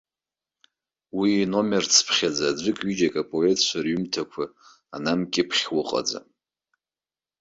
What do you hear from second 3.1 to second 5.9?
апоетцәа рҩымҭақәа анамкьыԥхьуа